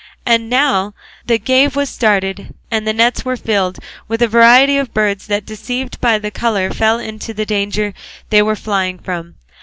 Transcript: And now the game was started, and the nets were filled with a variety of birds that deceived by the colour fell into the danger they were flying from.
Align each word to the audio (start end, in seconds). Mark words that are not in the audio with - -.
And 0.25 0.49
now 0.49 0.95
the 1.27 1.37
game 1.37 1.69
was 1.75 1.87
started, 1.87 2.55
and 2.71 2.87
the 2.87 2.91
nets 2.93 3.23
were 3.23 3.37
filled 3.37 3.77
with 4.07 4.23
a 4.23 4.27
variety 4.27 4.79
of 4.79 4.95
birds 4.95 5.27
that 5.27 5.45
deceived 5.45 6.01
by 6.01 6.17
the 6.17 6.31
colour 6.31 6.71
fell 6.71 6.97
into 6.97 7.35
the 7.35 7.45
danger 7.45 7.93
they 8.31 8.41
were 8.41 8.55
flying 8.55 8.97
from. 8.97 9.35